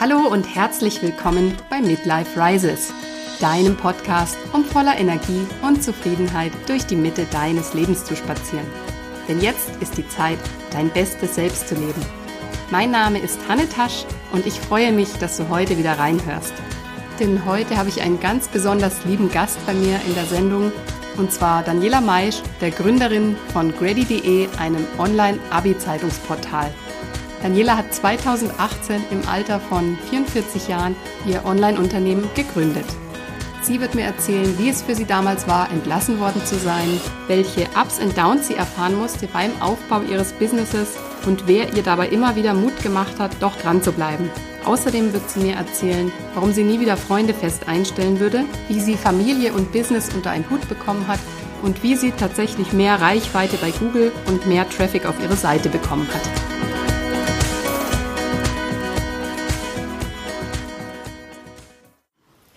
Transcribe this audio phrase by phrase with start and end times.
[0.00, 2.92] Hallo und herzlich willkommen bei Midlife Rises,
[3.40, 8.66] deinem Podcast, um voller Energie und Zufriedenheit durch die Mitte deines Lebens zu spazieren.
[9.26, 10.38] Denn jetzt ist die Zeit,
[10.70, 12.00] dein bestes Selbst zu leben.
[12.70, 16.54] Mein Name ist Hanne Tasch und ich freue mich, dass du heute wieder reinhörst.
[17.18, 20.70] Denn heute habe ich einen ganz besonders lieben Gast bei mir in der Sendung
[21.16, 26.72] und zwar Daniela Maisch, der Gründerin von Grady.de, einem Online-Abi-Zeitungsportal.
[27.42, 30.96] Daniela hat 2018 im Alter von 44 Jahren
[31.26, 32.86] ihr Online-Unternehmen gegründet.
[33.62, 37.66] Sie wird mir erzählen, wie es für sie damals war, entlassen worden zu sein, welche
[37.80, 40.96] Ups und Downs sie erfahren musste beim Aufbau ihres Businesses
[41.26, 44.30] und wer ihr dabei immer wieder Mut gemacht hat, doch dran zu bleiben.
[44.64, 48.96] Außerdem wird sie mir erzählen, warum sie nie wieder Freunde fest einstellen würde, wie sie
[48.96, 51.20] Familie und Business unter einen Hut bekommen hat
[51.62, 56.08] und wie sie tatsächlich mehr Reichweite bei Google und mehr Traffic auf ihre Seite bekommen
[56.12, 56.47] hat.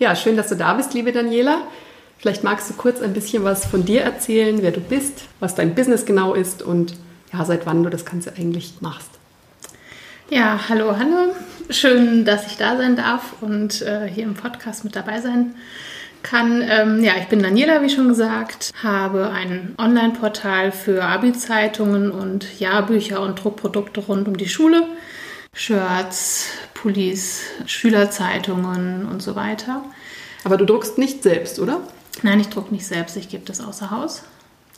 [0.02, 1.58] Ja, schön, dass du da bist, liebe Daniela.
[2.18, 5.76] Vielleicht magst du kurz ein bisschen was von dir erzählen, wer du bist, was dein
[5.76, 6.94] Business genau ist und
[7.32, 9.10] ja, seit wann du das Ganze eigentlich machst.
[10.28, 11.36] Ja, hallo Hanne.
[11.70, 15.54] Schön, dass ich da sein darf und äh, hier im Podcast mit dabei sein
[16.24, 16.64] kann.
[16.68, 23.20] Ähm, ja, ich bin Daniela, wie schon gesagt, habe ein Online-Portal für Abi-Zeitungen und Jahrbücher
[23.20, 24.82] und Druckprodukte rund um die Schule.
[25.54, 29.84] Shirts, Pullis, Schülerzeitungen und so weiter.
[30.44, 31.80] Aber du druckst nicht selbst, oder?
[32.22, 34.22] Nein, ich drucke nicht selbst, ich gebe das außer Haus.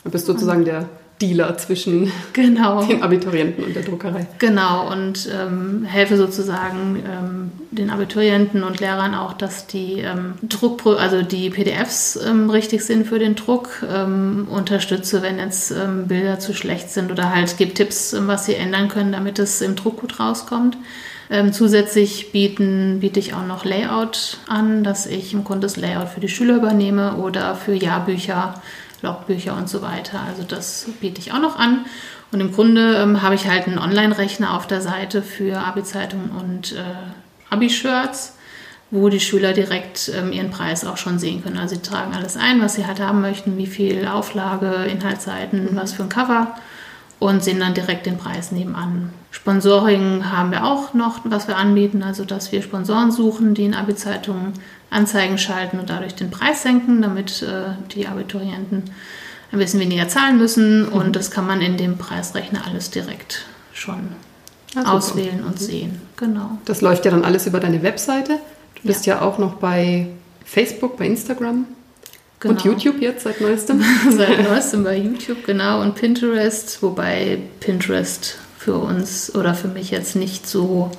[0.02, 0.88] Du bist sozusagen der
[1.20, 2.82] Dealer zwischen genau.
[2.84, 4.26] den Abiturienten und der Druckerei.
[4.38, 10.94] Genau, und ähm, helfe sozusagen ähm, den Abiturienten und Lehrern auch, dass die ähm, Druckpro
[10.94, 13.84] also die PDFs ähm, richtig sind für den Druck.
[13.88, 18.54] Ähm, unterstütze, wenn jetzt ähm, Bilder zu schlecht sind oder halt gebe Tipps, was sie
[18.54, 20.76] ändern können, damit es im Druck gut rauskommt.
[21.52, 26.20] zusätzlich bieten, biete ich auch noch Layout an, dass ich im Grunde das Layout für
[26.20, 28.60] die Schüler übernehme oder für Jahrbücher
[29.04, 30.20] Logbücher und so weiter.
[30.26, 31.86] Also das biete ich auch noch an.
[32.32, 36.72] Und im Grunde ähm, habe ich halt einen Online-Rechner auf der Seite für Abi-Zeitungen und
[36.72, 36.82] äh,
[37.50, 38.36] Abi-Shirts,
[38.90, 41.58] wo die Schüler direkt ähm, ihren Preis auch schon sehen können.
[41.58, 45.92] Also sie tragen alles ein, was sie halt haben möchten, wie viel Auflage, Inhaltsseiten, was
[45.92, 46.56] für ein Cover
[47.20, 49.10] und sehen dann direkt den Preis nebenan.
[49.30, 53.74] Sponsoring haben wir auch noch, was wir anbieten, also dass wir Sponsoren suchen, die in
[53.74, 54.52] Abi-Zeitungen
[54.94, 58.84] Anzeigen schalten und dadurch den Preis senken, damit äh, die Abiturienten
[59.52, 60.86] ein bisschen weniger zahlen müssen.
[60.86, 60.92] Mhm.
[60.92, 64.12] Und das kann man in dem Preisrechner alles direkt schon
[64.76, 65.64] ah, auswählen und mhm.
[65.64, 66.00] sehen.
[66.16, 66.58] Genau.
[66.64, 68.38] Das läuft ja dann alles über deine Webseite.
[68.76, 70.08] Du bist ja, ja auch noch bei
[70.44, 71.66] Facebook, bei Instagram.
[72.40, 72.54] Genau.
[72.54, 73.82] Und YouTube jetzt seit neuestem?
[74.10, 75.80] seit neuestem bei YouTube, genau.
[75.80, 80.90] Und Pinterest, wobei Pinterest für uns oder für mich jetzt nicht so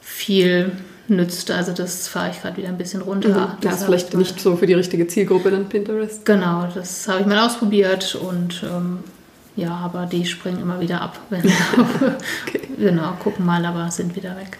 [0.00, 0.72] viel
[1.08, 1.50] nützt.
[1.50, 3.56] Also das fahre ich gerade wieder ein bisschen runter.
[3.60, 3.64] Mhm.
[3.64, 6.24] Ja, ist vielleicht nicht so für die richtige Zielgruppe dann Pinterest.
[6.24, 8.98] Genau, das habe ich mal ausprobiert und ähm,
[9.56, 11.40] ja, aber die springen immer wieder ab, wenn
[12.46, 12.60] okay.
[12.78, 14.58] genau gucken mal, aber sind wieder weg.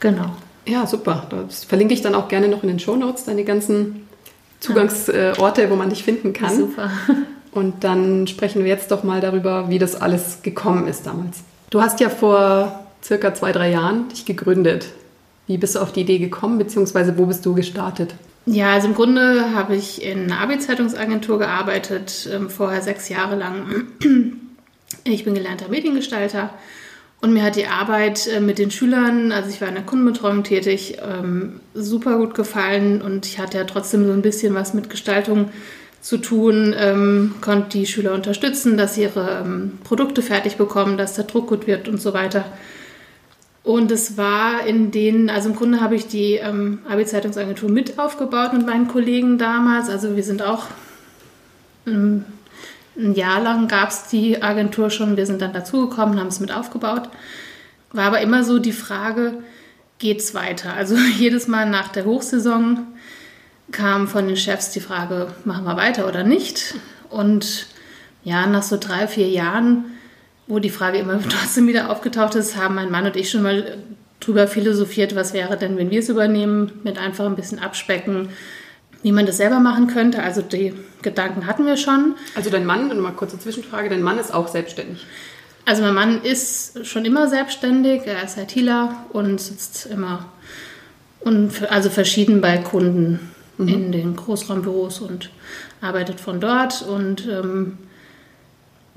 [0.00, 0.36] Genau.
[0.66, 1.26] Ja, super.
[1.30, 4.06] Das verlinke ich dann auch gerne noch in den Show Notes, deine ganzen
[4.60, 6.54] Zugangsorte, wo man dich finden kann.
[6.54, 6.90] Super.
[7.52, 11.38] Und dann sprechen wir jetzt doch mal darüber, wie das alles gekommen ist damals.
[11.70, 14.86] Du hast ja vor circa zwei, drei Jahren dich gegründet.
[15.50, 18.14] Wie bist du auf die Idee gekommen, beziehungsweise wo bist du gestartet?
[18.46, 23.86] Ja, also im Grunde habe ich in einer Abi-Zeitungsagentur gearbeitet, ähm, vorher sechs Jahre lang.
[25.04, 26.50] Ich bin gelernter Mediengestalter
[27.20, 30.42] und mir hat die Arbeit äh, mit den Schülern, also ich war in der Kundenbetreuung
[30.44, 34.90] tätig, ähm, super gut gefallen und ich hatte ja trotzdem so ein bisschen was mit
[34.90, 35.50] Gestaltung
[36.00, 39.46] zu tun, ähm, konnte die Schüler unterstützen, dass sie ihre
[39.84, 42.44] Produkte fertig bekommen, dass der Druck gut wird und so weiter.
[43.70, 48.52] Und es war in denen, also im Grunde habe ich die ähm, Abi-Zeitungsagentur mit aufgebaut
[48.52, 49.88] mit meinen Kollegen damals.
[49.88, 50.64] Also wir sind auch
[51.86, 52.24] ähm,
[52.98, 55.16] ein Jahr lang gab es die Agentur schon.
[55.16, 57.10] Wir sind dann dazugekommen, haben es mit aufgebaut.
[57.92, 59.34] War aber immer so die Frage,
[60.00, 60.74] geht es weiter?
[60.74, 62.88] Also jedes Mal nach der Hochsaison
[63.70, 66.74] kam von den Chefs die Frage, machen wir weiter oder nicht?
[67.08, 67.68] Und
[68.24, 69.84] ja, nach so drei, vier Jahren
[70.50, 73.78] wo die Frage immer trotzdem wieder aufgetaucht ist, haben mein Mann und ich schon mal
[74.18, 78.28] drüber philosophiert, was wäre denn, wenn wir es übernehmen, mit einfach ein bisschen abspecken,
[79.02, 80.22] wie man das selber machen könnte.
[80.22, 82.16] Also die Gedanken hatten wir schon.
[82.34, 85.06] Also dein Mann, mal kurze Zwischenfrage, dein Mann ist auch selbstständig?
[85.64, 90.26] Also mein Mann ist schon immer selbstständig, er ist ITler und sitzt immer
[91.20, 93.68] und also verschieden bei Kunden mhm.
[93.68, 95.30] in den Großraumbüros und
[95.80, 97.78] arbeitet von dort und ähm,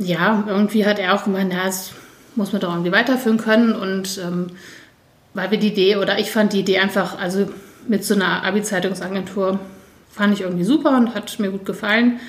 [0.04, 1.92] ja, irgendwie hat er auch gemeint, ja, das
[2.36, 3.74] muss man doch irgendwie weiterführen können.
[3.74, 4.48] Und ähm,
[5.34, 7.50] weil wir die Idee, oder ich fand die Idee einfach, also
[7.88, 9.60] mit so einer Abi-Zeitungsagentur
[10.12, 12.20] fand ich irgendwie super und hat mir gut gefallen.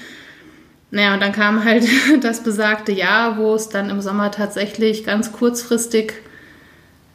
[0.91, 1.85] Naja, und dann kam halt
[2.23, 6.15] das besagte Jahr, wo es dann im Sommer tatsächlich ganz kurzfristig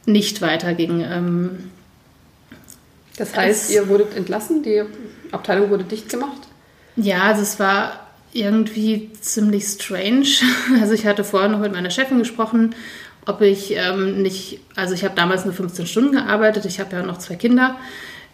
[0.06, 1.00] nicht weiterging.
[1.00, 1.70] Ähm,
[3.16, 4.82] das heißt, ihr wurdet entlassen, die
[5.32, 6.48] Abteilung wurde dicht gemacht?
[6.96, 10.26] Ja, also es war irgendwie ziemlich strange.
[10.80, 12.74] Also ich hatte vorher noch mit meiner Chefin gesprochen,
[13.26, 17.02] ob ich ähm, nicht, also ich habe damals nur 15 Stunden gearbeitet, ich habe ja
[17.02, 17.76] noch zwei Kinder,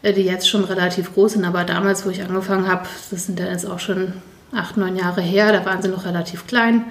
[0.02, 3.38] äh, die jetzt schon relativ groß sind, aber damals, wo ich angefangen habe, das sind
[3.38, 4.12] dann jetzt auch schon
[4.52, 6.84] acht, neun Jahre her, da waren sie noch relativ klein,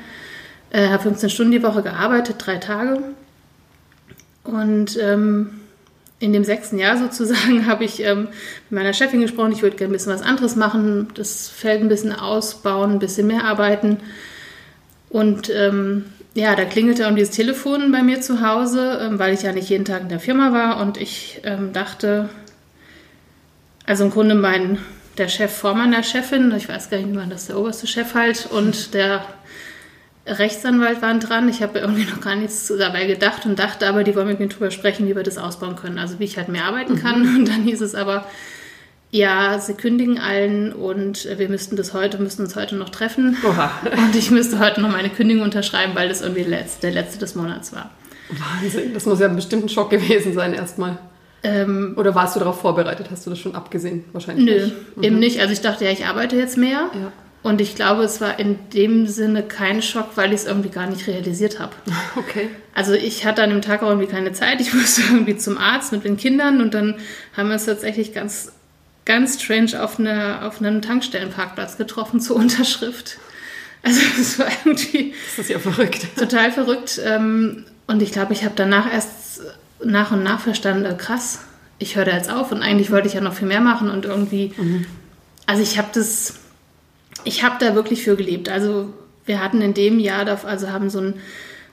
[0.72, 3.02] äh, habe 15 Stunden die Woche gearbeitet, drei Tage.
[4.44, 5.62] Und ähm,
[6.19, 8.29] in dem sechsten Jahr sozusagen habe ich ähm,
[8.69, 11.89] mit meiner Chefin gesprochen, ich würde gerne ein bisschen was anderes machen, das Feld ein
[11.89, 13.97] bisschen ausbauen, ein bisschen mehr arbeiten.
[15.09, 19.44] Und ähm, ja, da klingelte irgendwie das Telefon bei mir zu Hause, ähm, weil ich
[19.44, 22.29] ja nicht jeden Tag in der Firma war und ich ähm, dachte,
[23.85, 24.79] also im Grunde mein,
[25.18, 28.13] der Chef vor meiner Chefin, ich weiß gar nicht, wie man das, der oberste Chef
[28.15, 29.25] halt, und der
[30.27, 31.48] Rechtsanwalt waren dran.
[31.50, 34.48] Ich habe irgendwie noch gar nichts dabei gedacht und dachte aber, die wollen mit mir
[34.48, 36.00] drüber sprechen, wie wir das ausbauen können.
[36.00, 37.22] Also wie ich halt mehr arbeiten kann.
[37.22, 37.36] Mhm.
[37.39, 38.25] Und dann hieß es aber,
[39.12, 43.38] ja, sie kündigen allen und wir müssten das heute, müssten uns heute noch treffen.
[43.48, 43.72] Oha.
[43.98, 47.71] Und ich müsste heute noch meine Kündigung unterschreiben, weil das irgendwie der letzte des Monats
[47.71, 47.92] war.
[48.30, 50.98] Wahnsinn, das muss ja bestimmt ein Schock gewesen sein erstmal.
[51.44, 53.07] Ähm, Oder warst du darauf vorbereitet?
[53.12, 54.06] Hast du das schon abgesehen?
[54.12, 54.98] Wahrscheinlich nö, nicht.
[54.98, 55.04] Mhm.
[55.04, 55.39] eben nicht.
[55.39, 56.89] Also ich dachte ja, ich arbeite jetzt mehr.
[56.94, 57.13] Ja.
[57.45, 60.88] Und ich glaube, es war in dem Sinne kein Schock, weil ich es irgendwie gar
[60.88, 61.75] nicht realisiert habe.
[62.15, 62.50] Okay.
[62.74, 64.59] Also ich hatte an dem Tag auch irgendwie keine Zeit.
[64.62, 66.95] Ich musste irgendwie zum Arzt mit den Kindern und dann
[67.38, 68.51] haben wir uns tatsächlich ganz,
[69.06, 73.19] ganz strange auf, eine, auf einem Tankstellenparkplatz getroffen zur Unterschrift.
[73.83, 75.13] Also es war irgendwie...
[75.36, 76.18] Das ist ja verrückt.
[76.18, 77.00] Total verrückt.
[77.06, 79.42] Ähm, und ich glaube, ich habe danach erst
[79.83, 81.42] nach und nach verstanden, äh, krass,
[81.77, 84.06] ich höre da jetzt auf und eigentlich wollte ich ja noch viel mehr machen und
[84.06, 84.51] irgendwie...
[84.57, 84.88] Mhm.
[85.45, 86.39] Also ich habe das
[87.25, 88.50] ich habe da wirklich für gelebt.
[88.50, 88.89] Also
[89.25, 91.16] wir hatten in dem Jahr, also haben so einen,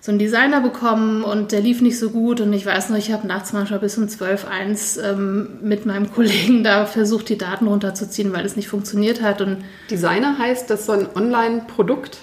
[0.01, 3.13] so einen Designer bekommen und der lief nicht so gut und ich weiß noch, ich
[3.13, 7.69] habe nachts manchmal bis um 12, 1 ähm, mit meinem Kollegen da versucht, die Daten
[7.69, 9.41] runterzuziehen, weil es nicht funktioniert hat.
[9.41, 9.59] Und
[9.91, 12.19] Designer heißt, das ist so ein Online-Produkt?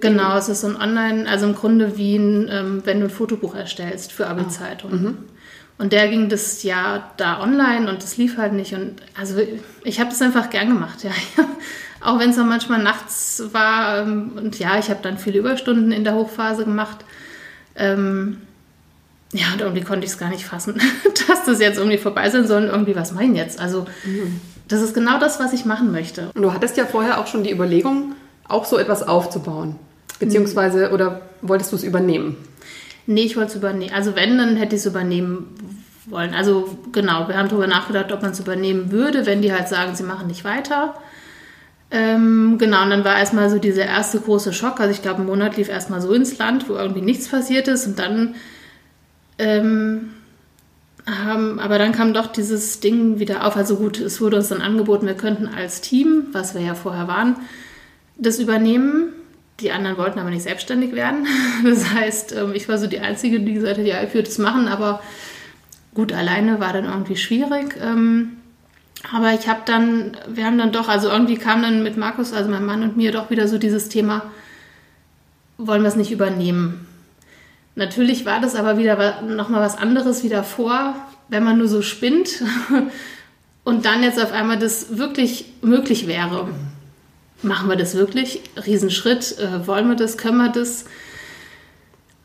[0.00, 3.10] Genau, es ist so ein Online, also im Grunde wie ein, ähm, wenn du ein
[3.10, 5.18] Fotobuch erstellst für Abi-Zeitungen.
[5.18, 5.33] Ah.
[5.76, 8.74] Und der ging das Jahr da online und das lief halt nicht.
[8.74, 9.36] Und also
[9.82, 11.10] ich habe das einfach gern gemacht, ja.
[12.00, 13.98] Auch wenn es dann manchmal nachts war.
[13.98, 16.98] Ähm, und ja, ich habe dann viele Überstunden in der Hochphase gemacht.
[17.76, 18.42] Ähm,
[19.32, 20.80] ja, und irgendwie konnte ich es gar nicht fassen,
[21.28, 23.58] dass das jetzt irgendwie vorbei sein soll und irgendwie, was mein jetzt?
[23.58, 24.40] Also, mhm.
[24.68, 26.30] das ist genau das, was ich machen möchte.
[26.34, 28.14] Und du hattest ja vorher auch schon die Überlegung,
[28.46, 29.76] auch so etwas aufzubauen.
[30.20, 30.94] Beziehungsweise, mhm.
[30.94, 32.36] oder wolltest du es übernehmen?
[33.06, 33.92] Nee, ich wollte es übernehmen.
[33.94, 35.56] Also, wenn, dann hätte ich es übernehmen
[36.06, 36.34] wollen.
[36.34, 39.94] Also, genau, wir haben darüber nachgedacht, ob man es übernehmen würde, wenn die halt sagen,
[39.94, 40.94] sie machen nicht weiter.
[41.90, 44.80] Ähm, genau, und dann war erstmal so dieser erste große Schock.
[44.80, 47.86] Also ich glaube, ein Monat lief erstmal so ins Land, wo irgendwie nichts passiert ist.
[47.86, 48.34] Und dann,
[49.38, 50.10] ähm,
[51.06, 53.56] haben, aber dann kam doch dieses Ding wieder auf.
[53.56, 57.08] Also gut, es wurde uns dann angeboten, wir könnten als Team, was wir ja vorher
[57.08, 57.36] waren,
[58.16, 59.12] das übernehmen.
[59.60, 61.26] Die anderen wollten aber nicht selbstständig werden.
[61.64, 64.38] Das heißt, ähm, ich war so die Einzige, die gesagt hat, ja, ich würde das
[64.38, 65.00] machen, aber
[65.94, 67.76] gut, alleine war dann irgendwie schwierig.
[67.80, 68.36] Ähm,
[69.12, 72.50] aber ich habe dann, wir haben dann doch, also irgendwie kam dann mit Markus, also
[72.50, 74.22] meinem Mann und mir doch wieder so dieses Thema,
[75.58, 76.86] wollen wir es nicht übernehmen.
[77.76, 80.94] Natürlich war das aber wieder nochmal was anderes wie davor,
[81.28, 82.42] wenn man nur so spinnt
[83.64, 86.48] und dann jetzt auf einmal das wirklich möglich wäre.
[87.44, 88.40] Machen wir das wirklich?
[88.66, 89.38] Riesenschritt.
[89.38, 90.16] Äh, wollen wir das?
[90.16, 90.86] Können wir das?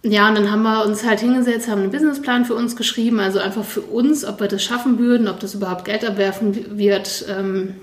[0.01, 3.39] Ja, und dann haben wir uns halt hingesetzt, haben einen Businessplan für uns geschrieben, also
[3.39, 7.75] einfach für uns, ob wir das schaffen würden, ob das überhaupt Geld abwerfen wird, ähm,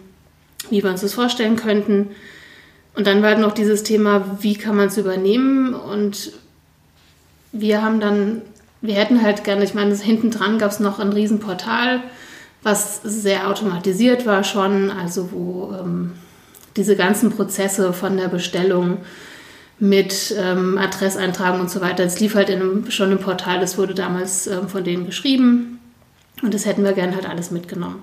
[0.70, 2.08] wie wir uns das vorstellen könnten.
[2.94, 5.74] Und dann war halt noch dieses Thema, wie kann man es übernehmen?
[5.74, 6.32] Und
[7.52, 8.40] wir haben dann,
[8.80, 12.02] wir hätten halt gerne, ich meine, hinten dran gab es noch ein Riesenportal,
[12.62, 16.12] was sehr automatisiert war schon, also wo ähm,
[16.76, 18.98] diese ganzen Prozesse von der Bestellung
[19.78, 22.04] mit ähm, Adresseintragung und so weiter.
[22.04, 25.80] Es lief halt in einem, schon im Portal, das wurde damals ähm, von denen geschrieben
[26.42, 28.02] und das hätten wir gerne halt alles mitgenommen.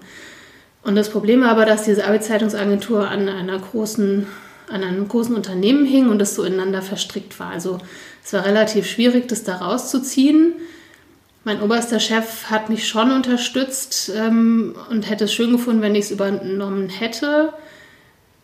[0.84, 4.28] Und das Problem war aber, dass diese Arbeitszeitungsagentur an einer großen,
[4.70, 7.52] an einem großen Unternehmen hing und das so ineinander verstrickt war.
[7.52, 7.80] Also
[8.24, 10.54] es war relativ schwierig, das da rauszuziehen.
[11.46, 16.06] Mein oberster Chef hat mich schon unterstützt ähm, und hätte es schön gefunden, wenn ich
[16.06, 17.54] es übernommen hätte.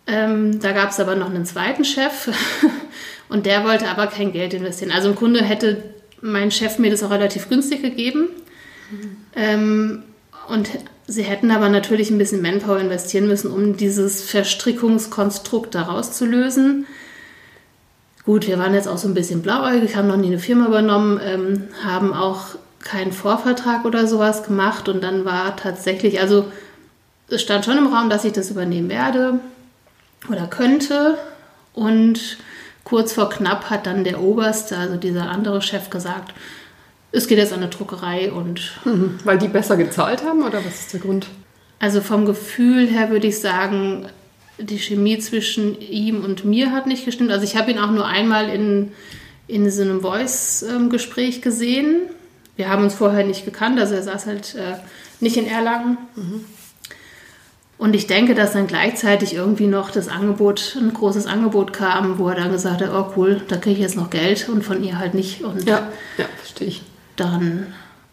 [0.09, 2.29] Ähm, da gab es aber noch einen zweiten Chef
[3.29, 4.91] und der wollte aber kein Geld investieren.
[4.91, 5.83] Also im Grunde hätte
[6.19, 8.29] mein Chef mir das auch relativ günstig gegeben.
[9.35, 10.03] Ähm,
[10.47, 10.67] und
[11.05, 16.87] sie hätten aber natürlich ein bisschen Manpower investieren müssen, um dieses Verstrickungskonstrukt daraus zu lösen.
[18.25, 21.19] Gut, wir waren jetzt auch so ein bisschen blauäugig, haben noch nie eine Firma übernommen,
[21.23, 26.45] ähm, haben auch keinen Vorvertrag oder sowas gemacht und dann war tatsächlich, also
[27.27, 29.39] es stand schon im Raum, dass ich das übernehmen werde
[30.27, 31.17] oder könnte
[31.73, 32.37] und
[32.83, 36.33] kurz vor knapp hat dann der Oberste, also dieser andere Chef gesagt,
[37.11, 38.73] es geht jetzt an eine Druckerei und.
[38.85, 41.27] Mhm, weil die besser gezahlt haben oder was ist der Grund?
[41.79, 44.07] Also vom Gefühl her würde ich sagen,
[44.57, 47.31] die Chemie zwischen ihm und mir hat nicht gestimmt.
[47.31, 48.91] Also ich habe ihn auch nur einmal in,
[49.47, 52.01] in so einem Voice-Gespräch gesehen.
[52.57, 54.75] Wir haben uns vorher nicht gekannt, also er saß halt äh,
[55.21, 55.97] nicht in Erlangen.
[56.15, 56.45] Mhm.
[57.79, 62.27] Und ich denke, dass dann gleichzeitig irgendwie noch das Angebot, ein großes Angebot kam, wo
[62.27, 64.99] er dann gesagt hat, oh cool, da kriege ich jetzt noch Geld und von ihr
[64.99, 65.45] halt nicht.
[65.45, 66.81] Und ja, ja, verstehe ich
[67.15, 67.67] dann,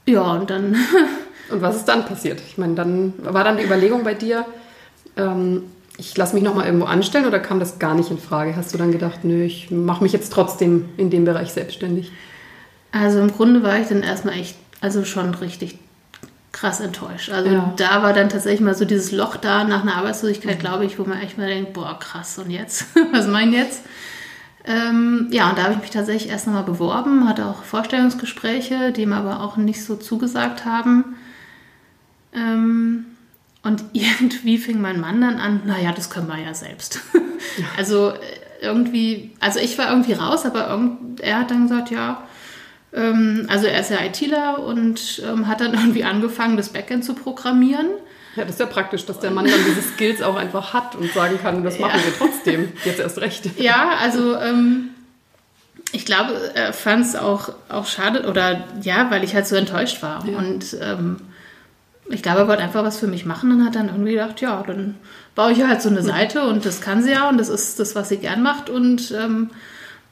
[0.06, 0.76] ja, und dann.
[1.50, 2.40] und was ist dann passiert?
[2.46, 4.46] Ich meine, dann war dann die Überlegung bei dir,
[5.16, 5.64] ähm,
[5.98, 8.54] ich lasse mich nochmal irgendwo anstellen oder kam das gar nicht in Frage?
[8.54, 12.12] Hast du dann gedacht, nö, ich mache mich jetzt trotzdem in dem Bereich selbstständig?
[12.92, 15.76] Also im Grunde war ich dann erstmal echt, also schon richtig
[16.56, 17.30] krass enttäuscht.
[17.30, 17.74] Also ja.
[17.76, 20.60] da war dann tatsächlich mal so dieses Loch da nach einer Arbeitslosigkeit, mhm.
[20.60, 22.86] glaube ich, wo man echt mal denkt, boah, krass, und jetzt?
[23.12, 23.82] Was meinen jetzt?
[24.64, 29.04] Ähm, ja, und da habe ich mich tatsächlich erst nochmal beworben, hatte auch Vorstellungsgespräche, die
[29.04, 31.16] mir aber auch nicht so zugesagt haben.
[32.32, 33.04] Ähm,
[33.62, 37.00] und irgendwie fing mein Mann dann an, naja, das können wir ja selbst.
[37.76, 38.16] also äh,
[38.62, 42.25] irgendwie, also ich war irgendwie raus, aber irgend, er hat dann gesagt, ja,
[43.48, 47.86] also er ist ja ITler und ähm, hat dann irgendwie angefangen, das Backend zu programmieren.
[48.36, 51.10] Ja, das ist ja praktisch, dass der Mann dann diese Skills auch einfach hat und
[51.12, 52.04] sagen kann, das machen ja.
[52.04, 52.72] wir trotzdem.
[52.84, 53.58] Jetzt erst recht.
[53.58, 54.90] Ja, also ähm,
[55.92, 60.02] ich glaube, er fand es auch, auch schade oder ja, weil ich halt so enttäuscht
[60.02, 60.26] war.
[60.26, 60.36] Ja.
[60.36, 61.16] Und ähm,
[62.08, 64.62] ich glaube, er wollte einfach was für mich machen und hat dann irgendwie gedacht, ja,
[64.66, 64.96] dann
[65.34, 67.94] baue ich halt so eine Seite und das kann sie ja und das ist das,
[67.94, 69.50] was sie gern macht und ähm,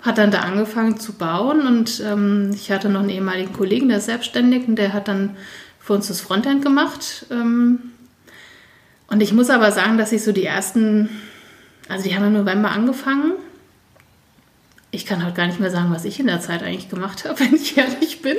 [0.04, 3.98] hat dann da angefangen zu bauen und ähm, ich hatte noch einen ehemaligen Kollegen, der
[3.98, 5.36] ist selbstständig und der hat dann
[5.80, 7.26] für uns das Frontend gemacht.
[7.30, 7.78] Ähm,
[9.08, 11.08] und ich muss aber sagen, dass ich so die ersten,
[11.88, 13.32] also die haben im November angefangen.
[14.90, 17.40] Ich kann halt gar nicht mehr sagen, was ich in der Zeit eigentlich gemacht habe,
[17.40, 18.36] wenn ich ehrlich bin.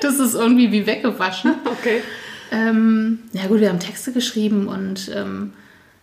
[0.00, 1.54] Das ist irgendwie wie weggewaschen.
[1.64, 2.02] Okay.
[2.50, 5.52] Ähm, ja gut, wir haben Texte geschrieben und ähm,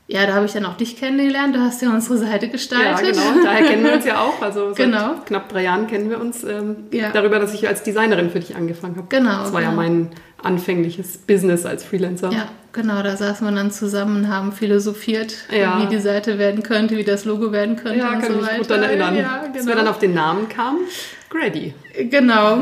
[0.08, 1.56] ja, da habe ich dann auch dich kennengelernt.
[1.56, 3.16] Du hast ja unsere Seite gestaltet.
[3.16, 3.44] Ja, genau.
[3.44, 4.40] Daher kennen wir uns ja auch.
[4.40, 5.16] Also seit genau.
[5.26, 7.10] knapp drei Jahren kennen wir uns ähm, ja.
[7.12, 9.08] darüber, dass ich als Designerin für dich angefangen habe.
[9.10, 9.40] Genau.
[9.40, 9.72] Das war genau.
[9.72, 10.10] ja mein
[10.44, 12.32] anfängliches Business als Freelancer.
[12.32, 13.02] Ja, genau.
[13.02, 15.82] Da saßen wir dann zusammen und haben philosophiert, ja.
[15.82, 18.48] wie die Seite werden könnte, wie das Logo werden könnte ja, und kann so mich
[18.48, 18.58] weiter.
[18.60, 19.16] gut daran erinnern.
[19.16, 19.58] Ja, genau.
[19.58, 20.82] Als wir dann auf den Namen kamen,
[21.30, 21.74] Grady.
[22.12, 22.60] Genau.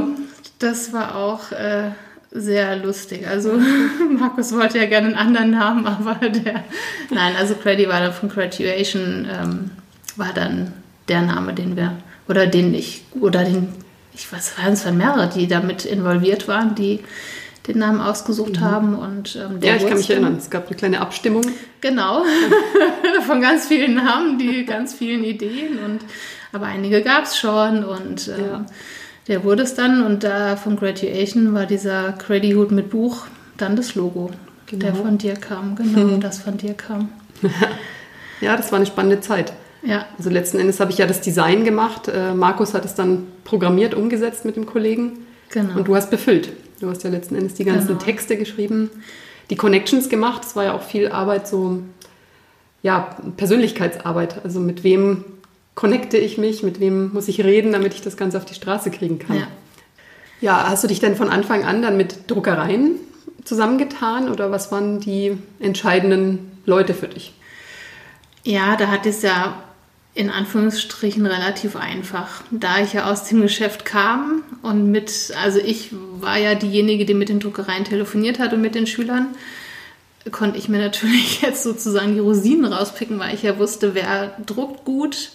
[0.59, 1.51] Das war auch...
[1.51, 1.91] Äh,
[2.33, 3.27] sehr lustig.
[3.27, 3.53] Also
[4.09, 6.63] Markus wollte ja gerne einen anderen Namen, aber der.
[7.11, 9.71] Nein, also Creddy war dann von Graduation, ähm,
[10.15, 10.73] war dann
[11.07, 11.95] der Name, den wir,
[12.27, 13.69] oder den ich, oder den,
[14.13, 16.99] ich weiß, es waren mehrere, die damit involviert waren, die
[17.67, 18.61] den Namen ausgesucht mhm.
[18.61, 18.95] haben.
[18.95, 21.43] Und, ähm, ja, ich kann mich erinnern, es gab eine kleine Abstimmung.
[21.81, 22.23] Genau,
[23.27, 25.99] von ganz vielen Namen, die ganz vielen Ideen und
[26.51, 28.65] aber einige gab es schon und ähm, ja
[29.27, 33.25] der wurde es dann und da von Graduation war dieser Creddy Hood mit Buch
[33.57, 34.31] dann das Logo,
[34.65, 34.85] genau.
[34.85, 37.09] der von dir kam, genau, das von dir kam.
[38.41, 39.53] ja, das war eine spannende Zeit.
[39.83, 40.05] Ja.
[40.17, 42.07] Also letzten Endes habe ich ja das Design gemacht.
[42.07, 45.25] Äh, Markus hat es dann programmiert, umgesetzt mit dem Kollegen.
[45.49, 45.77] Genau.
[45.77, 46.49] Und du hast befüllt.
[46.79, 47.99] Du hast ja letzten Endes die ganzen genau.
[47.99, 48.89] Texte geschrieben,
[49.49, 50.43] die Connections gemacht.
[50.45, 51.79] Es war ja auch viel Arbeit, so
[52.81, 54.43] ja, Persönlichkeitsarbeit.
[54.43, 55.25] Also mit wem
[55.75, 58.91] connecte ich mich, mit wem muss ich reden, damit ich das Ganze auf die Straße
[58.91, 59.37] kriegen kann.
[59.37, 59.47] Ja.
[60.41, 62.99] ja, hast du dich denn von Anfang an dann mit Druckereien
[63.43, 67.33] zusammengetan oder was waren die entscheidenden Leute für dich?
[68.43, 69.55] Ja, da hat es ja
[70.15, 75.89] in Anführungsstrichen relativ einfach, da ich ja aus dem Geschäft kam und mit, also ich
[76.19, 79.29] war ja diejenige, die mit den Druckereien telefoniert hat und mit den Schülern,
[80.31, 84.85] konnte ich mir natürlich jetzt sozusagen die Rosinen rauspicken, weil ich ja wusste, wer druckt
[84.85, 85.31] gut,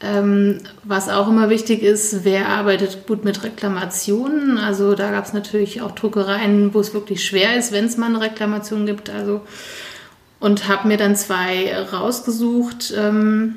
[0.00, 4.58] ähm, was auch immer wichtig ist, wer arbeitet gut mit Reklamationen?
[4.58, 8.06] Also da gab es natürlich auch Druckereien, wo es wirklich schwer ist, wenn es mal
[8.06, 9.08] eine Reklamation gibt.
[9.08, 9.40] Also
[10.38, 13.56] und habe mir dann zwei rausgesucht, ähm,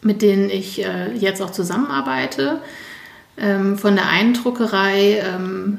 [0.00, 2.60] mit denen ich äh, jetzt auch zusammenarbeite.
[3.36, 5.78] Ähm, von der einen Druckerei, ähm,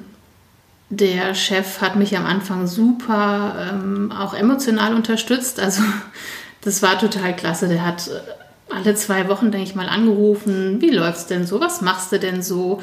[0.89, 5.59] der Chef hat mich am Anfang super ähm, auch emotional unterstützt.
[5.59, 5.81] Also
[6.61, 7.67] das war total klasse.
[7.67, 8.09] Der hat
[8.69, 10.81] alle zwei Wochen, denke ich mal, angerufen.
[10.81, 11.59] Wie läuft's denn so?
[11.59, 12.81] Was machst du denn so?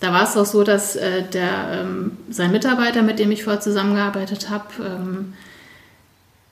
[0.00, 3.60] da war es auch so, dass äh, der, ähm, sein Mitarbeiter, mit dem ich vorher
[3.60, 5.34] zusammengearbeitet habe, ähm,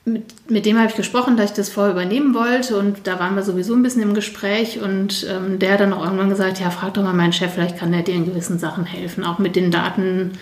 [0.05, 3.35] mit, mit dem habe ich gesprochen, dass ich das vorher übernehmen wollte und da waren
[3.35, 6.71] wir sowieso ein bisschen im Gespräch und ähm, der hat dann auch irgendwann gesagt, ja,
[6.71, 9.57] frag doch mal meinen Chef, vielleicht kann der dir in gewissen Sachen helfen, auch mit
[9.57, 10.33] den Daten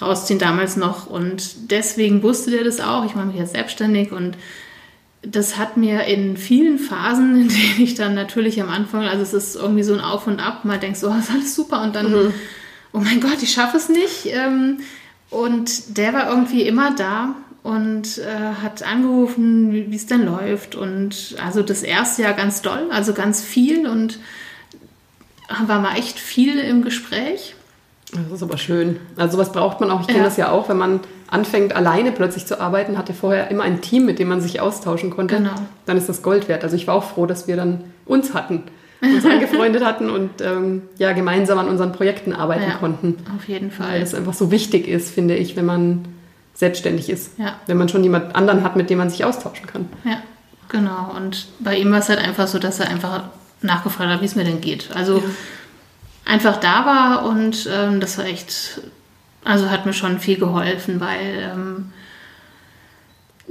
[0.00, 4.36] rausziehen damals noch und deswegen wusste der das auch, ich mache mich jetzt selbstständig und
[5.22, 9.34] das hat mir in vielen Phasen, in denen ich dann natürlich am Anfang, also es
[9.34, 12.10] ist irgendwie so ein Auf und Ab, mal denkst, oh, ist alles super und dann,
[12.10, 12.34] mhm.
[12.92, 14.26] oh mein Gott, ich schaffe es nicht.
[14.26, 14.78] Ähm,
[15.30, 20.74] und der war irgendwie immer da und äh, hat angerufen, wie es denn läuft.
[20.74, 24.18] Und also das erste Jahr ganz doll, also ganz viel und
[25.66, 27.54] war mal echt viel im Gespräch.
[28.12, 28.98] Das ist aber schön.
[29.16, 30.00] Also sowas braucht man auch.
[30.00, 30.24] Ich kenne ja.
[30.24, 31.00] das ja auch, wenn man
[31.30, 35.10] anfängt, alleine plötzlich zu arbeiten, hatte vorher immer ein Team, mit dem man sich austauschen
[35.10, 35.36] konnte.
[35.36, 35.54] Genau.
[35.86, 36.64] Dann ist das Gold wert.
[36.64, 38.64] Also ich war auch froh, dass wir dann uns hatten,
[39.00, 43.16] uns angefreundet hatten und ähm, ja, gemeinsam an unseren Projekten arbeiten ja, konnten.
[43.36, 43.92] Auf jeden Fall.
[43.92, 46.04] Weil es einfach so wichtig ist, finde ich, wenn man
[46.54, 47.38] selbstständig ist.
[47.38, 47.54] Ja.
[47.66, 49.88] Wenn man schon jemand anderen hat, mit dem man sich austauschen kann.
[50.04, 50.22] Ja,
[50.68, 51.14] genau.
[51.16, 53.24] Und bei ihm war es halt einfach so, dass er einfach
[53.62, 54.90] nachgefragt hat, wie es mir denn geht.
[54.94, 55.24] Also ja.
[56.24, 58.80] einfach da war und ähm, das war echt
[59.44, 61.92] also hat mir schon viel geholfen, weil ähm,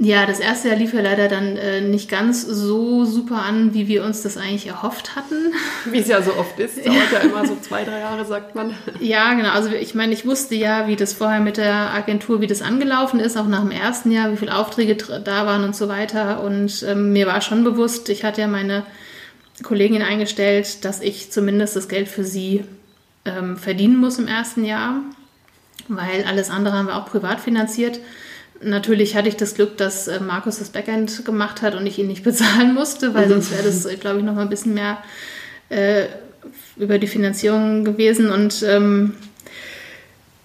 [0.02, 3.86] ja, das erste Jahr lief ja leider dann äh, nicht ganz so super an, wie
[3.86, 5.52] wir uns das eigentlich erhofft hatten.
[5.84, 8.72] Wie es ja so oft ist, dauert ja, immer so zwei, drei Jahre, sagt man.
[8.98, 9.50] Ja, genau.
[9.50, 13.20] Also ich meine, ich wusste ja, wie das vorher mit der Agentur, wie das angelaufen
[13.20, 16.42] ist, auch nach dem ersten Jahr, wie viele Aufträge da waren und so weiter.
[16.42, 18.84] Und ähm, mir war schon bewusst, ich hatte ja meine
[19.62, 22.64] Kollegin eingestellt, dass ich zumindest das Geld für sie
[23.26, 25.02] ähm, verdienen muss im ersten Jahr
[25.96, 28.00] weil alles andere haben wir auch privat finanziert.
[28.62, 32.08] Natürlich hatte ich das Glück, dass äh, Markus das Backend gemacht hat und ich ihn
[32.08, 33.30] nicht bezahlen musste, weil mhm.
[33.30, 34.98] sonst wäre das, glaube ich, noch mal ein bisschen mehr
[35.70, 36.06] äh,
[36.76, 38.30] über die Finanzierung gewesen.
[38.30, 39.14] Und ähm,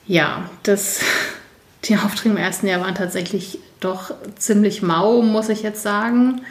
[0.08, 1.02] ja, das,
[1.86, 6.42] die Aufträge im ersten Jahr waren tatsächlich doch ziemlich mau, muss ich jetzt sagen.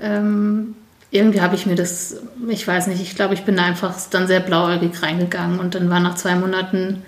[0.00, 0.74] Ähm,
[1.10, 2.16] irgendwie habe ich mir das,
[2.48, 5.88] ich weiß nicht, ich glaube, ich bin da einfach dann sehr blauäugig reingegangen und dann
[5.88, 7.02] war nach zwei Monaten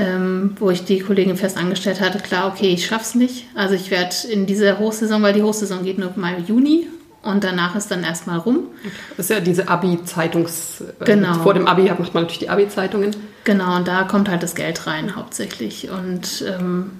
[0.00, 3.46] ähm, wo ich die Kollegin fest angestellt hatte, klar, okay, ich schaff's nicht.
[3.54, 6.86] Also ich werde in dieser Hochsaison, weil die Hochsaison geht nur Mai, Juni
[7.22, 8.68] und danach ist dann erstmal rum.
[9.16, 10.82] Das ist ja diese Abi-Zeitungs...
[11.00, 11.34] Äh, genau.
[11.34, 13.14] Vor dem Abi macht man natürlich die Abi-Zeitungen.
[13.44, 15.90] Genau, und da kommt halt das Geld rein hauptsächlich.
[15.90, 16.92] Und ähm,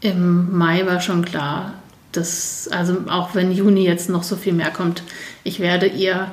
[0.00, 1.74] im Mai war schon klar,
[2.12, 5.02] dass, also auch wenn Juni jetzt noch so viel mehr kommt,
[5.42, 6.30] ich werde ihr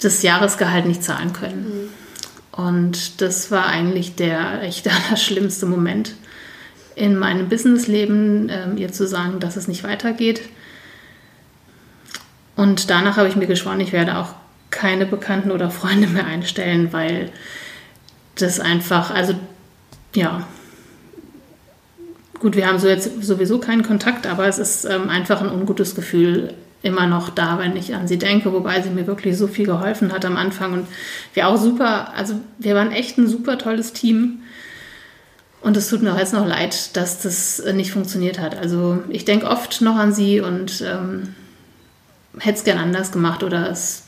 [0.00, 1.64] das Jahresgehalt nicht zahlen können.
[1.64, 2.05] Mhm.
[2.56, 6.14] Und das war eigentlich der echt schlimmste Moment
[6.94, 10.40] in meinem Businessleben, äh, ihr zu sagen, dass es nicht weitergeht.
[12.56, 14.34] Und danach habe ich mir geschworen, ich werde auch
[14.70, 17.30] keine Bekannten oder Freunde mehr einstellen, weil
[18.34, 19.34] das einfach, also
[20.14, 20.46] ja,
[22.40, 25.94] gut, wir haben so jetzt sowieso keinen Kontakt, aber es ist ähm, einfach ein ungutes
[25.94, 26.54] Gefühl,
[26.86, 30.12] immer noch da, wenn ich an sie denke, wobei sie mir wirklich so viel geholfen
[30.12, 30.86] hat am Anfang und
[31.34, 34.42] wir auch super, also wir waren echt ein super tolles Team.
[35.60, 38.56] Und es tut mir auch jetzt noch leid, dass das nicht funktioniert hat.
[38.56, 41.34] Also ich denke oft noch an sie und ähm,
[42.38, 44.04] hätte es gern anders gemacht oder es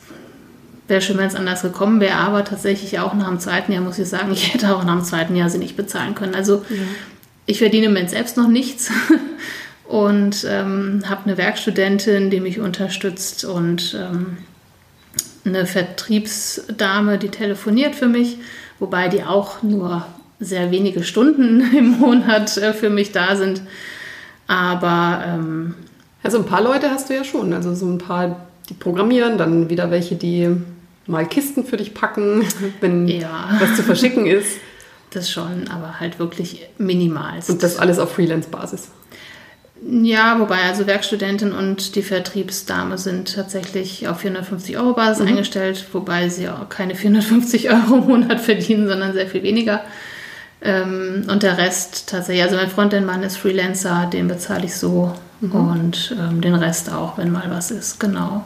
[0.87, 2.15] wäre schön, wenn es anders gekommen wäre.
[2.15, 5.03] Aber tatsächlich auch nach dem zweiten Jahr muss ich sagen, ich hätte auch nach dem
[5.03, 6.33] zweiten Jahr sie nicht bezahlen können.
[6.33, 6.77] Also ja.
[7.45, 8.89] ich verdiene im Moment selbst noch nichts.
[9.89, 14.37] und ähm, habe eine Werkstudentin, die mich unterstützt und ähm,
[15.43, 18.37] eine Vertriebsdame, die telefoniert für mich,
[18.77, 20.05] wobei die auch nur
[20.39, 23.63] sehr wenige Stunden im Monat äh, für mich da sind.
[24.45, 25.73] Aber ähm,
[26.21, 29.71] also ein paar Leute hast du ja schon, also so ein paar, die programmieren, dann
[29.71, 30.49] wieder welche, die
[31.07, 32.45] mal Kisten für dich packen,
[32.79, 33.57] wenn ja.
[33.59, 34.57] was zu verschicken ist.
[35.09, 37.39] Das schon, aber halt wirklich minimal.
[37.47, 38.89] Und das alles auf Freelance-Basis.
[39.81, 45.29] Ja, wobei also Werkstudentin und die Vertriebsdame sind tatsächlich auf 450 Euro Basis mhm.
[45.29, 49.81] eingestellt, wobei sie auch keine 450 Euro im Monat verdienen, sondern sehr viel weniger.
[50.61, 55.51] Ähm, und der Rest tatsächlich, also mein Frontend-Mann ist Freelancer, den bezahle ich so mhm.
[55.51, 58.43] und ähm, den Rest auch, wenn mal was ist, genau.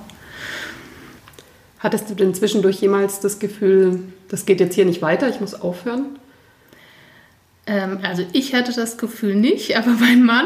[1.80, 5.60] Hattest du denn zwischendurch jemals das Gefühl, das geht jetzt hier nicht weiter, ich muss
[5.60, 6.06] aufhören?
[7.66, 10.46] Ähm, also ich hatte das Gefühl nicht, aber mein Mann.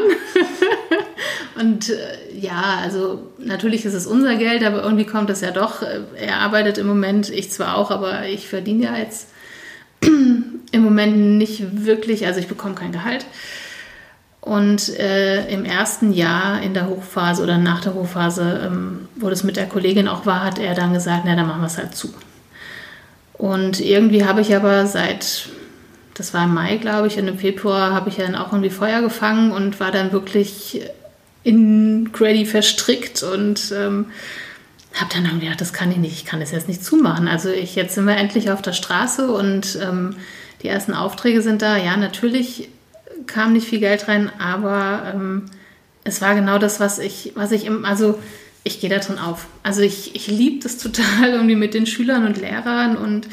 [1.59, 1.95] und äh,
[2.37, 5.83] ja, also natürlich ist es unser Geld, aber irgendwie kommt es ja doch.
[6.15, 9.29] Er arbeitet im Moment, ich zwar auch, aber ich verdiene ja jetzt
[10.01, 13.25] im Moment nicht wirklich, also ich bekomme kein Gehalt.
[14.47, 19.43] Und äh, im ersten Jahr in der Hochphase oder nach der Hochphase, ähm, wo das
[19.43, 21.93] mit der Kollegin auch war, hat er dann gesagt, na, dann machen wir es halt
[21.95, 22.13] zu.
[23.33, 25.49] Und irgendwie habe ich aber seit,
[26.17, 29.01] das war im Mai, glaube ich, und im Februar habe ich dann auch irgendwie Feuer
[29.01, 30.81] gefangen und war dann wirklich
[31.43, 34.07] in Grady verstrickt und ähm,
[34.93, 37.27] habe dann irgendwie gedacht, das kann ich nicht, ich kann das jetzt nicht zumachen.
[37.27, 40.15] Also ich, jetzt sind wir endlich auf der Straße und ähm,
[40.63, 41.77] die ersten Aufträge sind da.
[41.77, 42.69] Ja, natürlich
[43.27, 45.45] kam nicht viel Geld rein, aber ähm,
[46.03, 48.17] es war genau das, was ich, was ich im, also
[48.63, 49.45] ich gehe da drin auf.
[49.63, 53.27] Also ich, ich liebe das total irgendwie mit den Schülern und Lehrern und,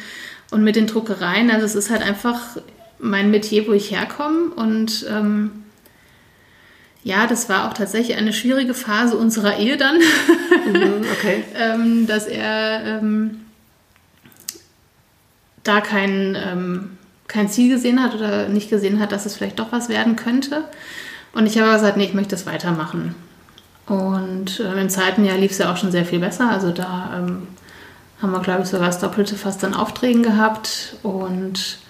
[0.51, 1.51] und mit den Druckereien.
[1.51, 2.59] Also es ist halt einfach
[3.05, 5.51] mein Metier, wo ich herkomme und ähm,
[7.03, 11.45] ja, das war auch tatsächlich eine schwierige Phase unserer Ehe dann, mhm, okay.
[11.55, 13.43] ähm, dass er ähm,
[15.62, 16.90] da kein, ähm,
[17.29, 20.64] kein Ziel gesehen hat oder nicht gesehen hat, dass es vielleicht doch was werden könnte.
[21.35, 23.14] Und ich habe gesagt, nee, ich möchte das weitermachen.
[23.87, 26.49] Und äh, im zweiten Jahr lief es ja auch schon sehr viel besser.
[26.49, 27.49] Also da ähm,
[28.23, 30.97] haben wir, glaube ich, sogar das Doppelte fast an Aufträgen gehabt.
[31.03, 31.84] Und.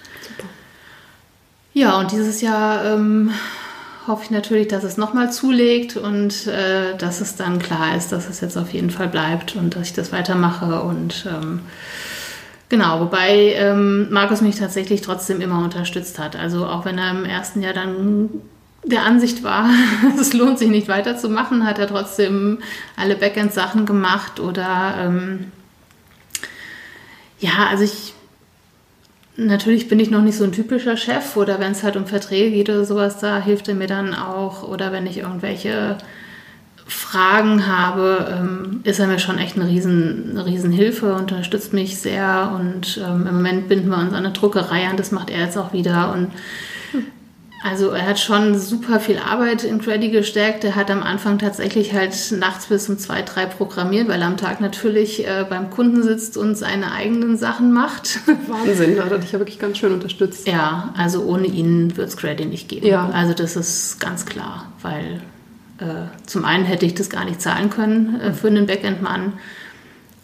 [1.75, 3.33] Ja, und dieses Jahr ähm,
[4.07, 8.29] hoffe ich natürlich, dass es nochmal zulegt und äh, dass es dann klar ist, dass
[8.29, 10.83] es jetzt auf jeden Fall bleibt und dass ich das weitermache.
[10.83, 11.61] Und ähm,
[12.69, 16.37] genau, wobei ähm, Markus mich tatsächlich trotzdem immer unterstützt hat.
[16.37, 18.29] Also auch wenn er im ersten Jahr dann
[18.85, 19.69] der Ansicht war,
[20.21, 22.59] es lohnt sich nicht weiterzumachen, hat er trotzdem
[22.97, 25.51] alle Backend-Sachen gemacht oder ähm,
[27.41, 28.14] ja, also ich
[29.37, 32.51] natürlich bin ich noch nicht so ein typischer Chef oder wenn es halt um Verträge
[32.51, 34.63] geht oder sowas, da hilft er mir dann auch.
[34.63, 35.99] Oder wenn ich irgendwelche
[36.87, 41.99] Fragen habe, ähm, ist er mir schon echt eine riesen, eine riesen Hilfe, unterstützt mich
[41.99, 42.53] sehr.
[42.55, 45.57] Und ähm, im Moment binden wir uns an eine Druckerei an, das macht er jetzt
[45.57, 46.13] auch wieder.
[46.13, 46.31] Und
[47.65, 50.65] also er hat schon super viel Arbeit in Creddy gesteckt.
[50.65, 54.37] Er hat am Anfang tatsächlich halt nachts bis um zwei, drei programmiert, weil er am
[54.37, 58.21] Tag natürlich äh, beim Kunden sitzt und seine eigenen Sachen macht.
[58.49, 60.47] Wahnsinn, da hat er dich ja wirklich ganz schön unterstützt.
[60.47, 62.87] Ja, also ohne ihn wird es Creddy nicht geben.
[62.87, 63.09] Ja.
[63.09, 65.23] Also das ist ganz klar, weil
[65.79, 69.33] äh, zum einen hätte ich das gar nicht zahlen können äh, für einen Backend-Mann.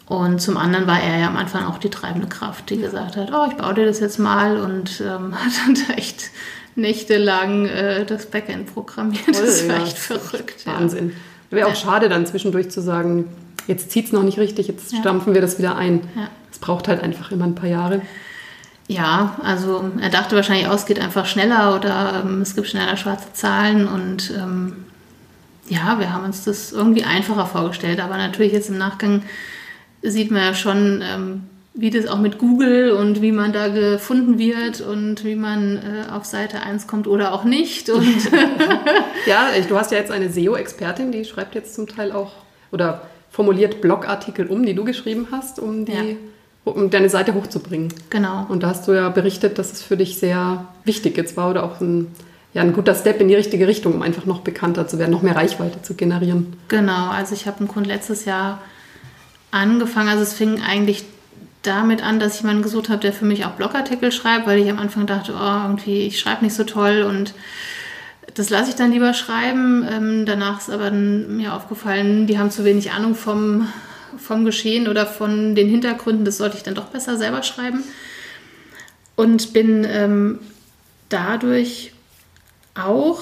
[0.05, 3.31] Und zum anderen war er ja am Anfang auch die treibende Kraft, die gesagt hat,
[3.33, 6.29] oh, ich baue dir das jetzt mal und ähm, hat dann echt
[6.75, 9.23] nächtelang äh, das Backend programmiert.
[9.23, 10.65] Voll, das war ja, echt verrückt.
[10.65, 11.09] Wahnsinn.
[11.09, 11.57] Ja.
[11.57, 13.27] Wäre auch schade, dann zwischendurch zu sagen,
[13.67, 14.99] jetzt zieht es noch nicht richtig, jetzt ja.
[14.99, 16.01] stampfen wir das wieder ein.
[16.49, 18.01] Es braucht halt einfach immer ein paar Jahre.
[18.87, 22.97] Ja, also er dachte wahrscheinlich auch, es geht einfach schneller oder ähm, es gibt schneller
[22.97, 24.85] schwarze Zahlen und ähm,
[25.69, 29.23] ja, wir haben uns das irgendwie einfacher vorgestellt, aber natürlich jetzt im Nachgang
[30.01, 34.37] sieht man ja schon, ähm, wie das auch mit Google und wie man da gefunden
[34.37, 37.89] wird und wie man äh, auf Seite 1 kommt oder auch nicht.
[37.89, 38.31] Und
[39.25, 42.31] ja, du hast ja jetzt eine SEO-Expertin, die schreibt jetzt zum Teil auch
[42.71, 46.15] oder formuliert Blogartikel um, die du geschrieben hast, um die ja.
[46.65, 47.93] um deine Seite hochzubringen.
[48.09, 48.45] Genau.
[48.49, 51.63] Und da hast du ja berichtet, dass es für dich sehr wichtig jetzt war oder
[51.63, 52.07] auch ein,
[52.53, 55.21] ja, ein guter Step in die richtige Richtung, um einfach noch bekannter zu werden, noch
[55.21, 56.57] mehr Reichweite zu generieren.
[56.67, 58.61] Genau, also ich habe einen Kunden letztes Jahr
[59.51, 61.05] angefangen, also es fing eigentlich
[61.61, 64.69] damit an, dass ich jemanden gesucht habe, der für mich auch Blogartikel schreibt, weil ich
[64.69, 67.33] am Anfang dachte, oh, irgendwie, ich schreibe nicht so toll und
[68.33, 69.85] das lasse ich dann lieber schreiben.
[69.89, 73.67] Ähm, danach ist aber mir aufgefallen, die haben zu wenig Ahnung vom,
[74.17, 76.25] vom Geschehen oder von den Hintergründen.
[76.25, 77.83] Das sollte ich dann doch besser selber schreiben.
[79.15, 80.39] Und bin ähm,
[81.09, 81.93] dadurch
[82.73, 83.21] auch,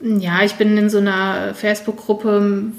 [0.00, 2.72] ja, ich bin in so einer Facebook-Gruppe,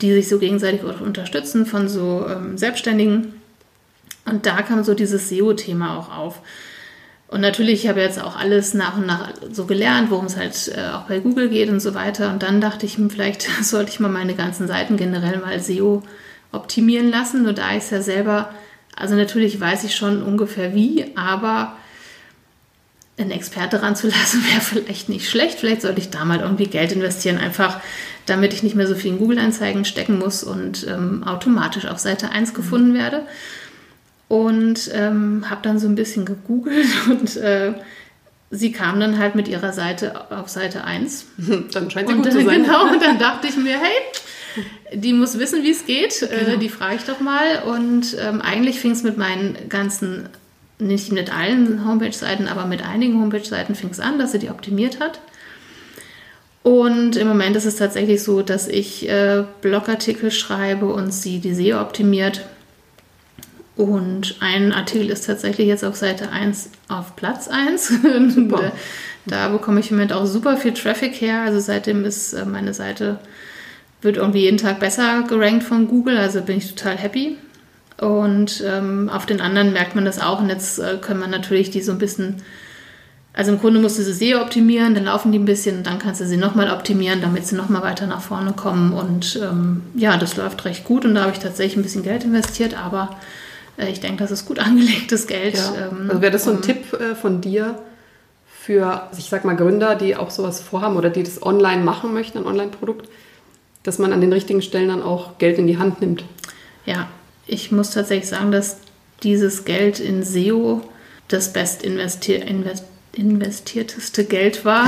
[0.00, 3.37] die sich so gegenseitig unterstützen von so ähm, Selbstständigen.
[4.30, 6.42] Und da kam so dieses SEO-Thema auch auf.
[7.28, 10.72] Und natürlich habe ich jetzt auch alles nach und nach so gelernt, worum es halt
[10.74, 12.30] äh, auch bei Google geht und so weiter.
[12.30, 16.02] Und dann dachte ich mir, vielleicht sollte ich mal meine ganzen Seiten generell mal SEO
[16.52, 17.42] optimieren lassen.
[17.42, 18.54] Nur da ich es ja selber,
[18.96, 21.76] also natürlich weiß ich schon ungefähr wie, aber
[23.18, 25.58] einen Experte ranzulassen wäre vielleicht nicht schlecht.
[25.58, 27.80] Vielleicht sollte ich da mal irgendwie Geld investieren, einfach
[28.24, 32.30] damit ich nicht mehr so viel in Google-Anzeigen stecken muss und ähm, automatisch auf Seite
[32.30, 33.26] 1 gefunden werde
[34.28, 37.72] und ähm, habe dann so ein bisschen gegoogelt und äh,
[38.50, 41.26] sie kam dann halt mit ihrer Seite auf Seite 1.
[41.72, 42.62] Dann scheint sie und gut dann, zu sein.
[42.62, 46.56] Genau, und dann dachte ich mir, hey, die muss wissen, wie es geht, äh, genau.
[46.56, 47.62] äh, die frage ich doch mal.
[47.66, 50.28] Und ähm, eigentlich fing es mit meinen ganzen,
[50.78, 55.00] nicht mit allen Homepage-Seiten, aber mit einigen Homepage-Seiten fing es an, dass sie die optimiert
[55.00, 55.20] hat.
[56.62, 61.54] Und im Moment ist es tatsächlich so, dass ich äh, Blogartikel schreibe und sie die
[61.54, 62.46] SEO optimiert.
[63.78, 67.92] Und ein Artikel ist tatsächlich jetzt auf Seite 1 auf Platz 1.
[68.48, 68.72] da,
[69.24, 71.42] da bekomme ich im Moment auch super viel Traffic her.
[71.42, 73.20] Also seitdem ist äh, meine Seite,
[74.02, 76.18] wird irgendwie jeden Tag besser gerankt von Google.
[76.18, 77.36] Also bin ich total happy.
[78.00, 80.40] Und ähm, auf den anderen merkt man das auch.
[80.40, 82.42] Und jetzt äh, können wir natürlich die so ein bisschen,
[83.32, 86.00] also im Grunde musst du sie sehr optimieren, dann laufen die ein bisschen und dann
[86.00, 88.92] kannst du sie nochmal optimieren, damit sie nochmal weiter nach vorne kommen.
[88.92, 92.24] Und ähm, ja, das läuft recht gut und da habe ich tatsächlich ein bisschen Geld
[92.24, 93.16] investiert, aber
[93.86, 95.56] ich denke, das ist gut angelegtes Geld.
[95.56, 95.88] Ja.
[95.90, 97.78] Ähm, also wäre das so ein Tipp äh, von dir
[98.68, 102.38] für, ich sag mal, Gründer, die auch sowas vorhaben oder die das online machen möchten,
[102.38, 103.08] ein Online-Produkt,
[103.82, 106.24] dass man an den richtigen Stellen dann auch Geld in die Hand nimmt?
[106.84, 107.08] Ja,
[107.46, 108.78] ich muss tatsächlich sagen, dass
[109.22, 110.82] dieses Geld in SEO
[111.28, 114.86] das best investier invest investierteste Geld war.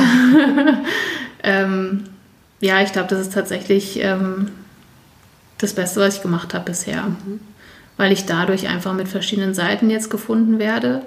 [1.42, 2.04] ähm,
[2.60, 4.50] ja, ich glaube, das ist tatsächlich ähm,
[5.58, 7.04] das Beste, was ich gemacht habe bisher.
[7.04, 7.40] Mhm.
[8.00, 11.02] Weil ich dadurch einfach mit verschiedenen Seiten jetzt gefunden werde.